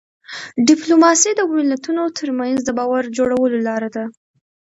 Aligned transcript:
ډيپلوماسي 0.67 1.31
د 1.35 1.41
ملتونو 1.69 2.03
ترمنځ 2.17 2.57
د 2.63 2.69
باور 2.77 3.03
جوړولو 3.17 3.57
لار 3.67 3.83
وه. 3.93 4.05